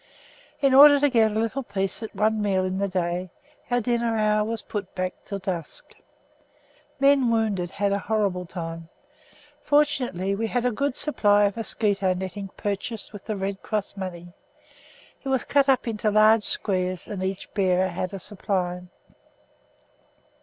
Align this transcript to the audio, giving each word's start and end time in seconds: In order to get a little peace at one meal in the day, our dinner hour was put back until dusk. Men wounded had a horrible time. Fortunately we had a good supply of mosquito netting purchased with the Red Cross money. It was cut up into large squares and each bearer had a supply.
In 0.61 0.73
order 0.73 0.99
to 0.99 1.11
get 1.11 1.29
a 1.29 1.33
little 1.39 1.61
peace 1.61 2.01
at 2.01 2.15
one 2.15 2.41
meal 2.41 2.65
in 2.65 2.79
the 2.79 2.87
day, 2.87 3.29
our 3.69 3.79
dinner 3.79 4.17
hour 4.17 4.43
was 4.43 4.63
put 4.63 4.95
back 4.95 5.13
until 5.21 5.37
dusk. 5.37 5.93
Men 6.99 7.29
wounded 7.29 7.69
had 7.69 7.91
a 7.91 7.99
horrible 7.99 8.47
time. 8.47 8.89
Fortunately 9.61 10.33
we 10.33 10.47
had 10.47 10.65
a 10.65 10.71
good 10.71 10.95
supply 10.95 11.43
of 11.43 11.55
mosquito 11.55 12.15
netting 12.15 12.47
purchased 12.57 13.13
with 13.13 13.25
the 13.25 13.37
Red 13.37 13.61
Cross 13.61 13.95
money. 13.95 14.29
It 15.23 15.29
was 15.29 15.43
cut 15.43 15.69
up 15.69 15.87
into 15.87 16.09
large 16.09 16.41
squares 16.41 17.07
and 17.07 17.23
each 17.23 17.53
bearer 17.53 17.89
had 17.89 18.11
a 18.11 18.17
supply. 18.17 18.81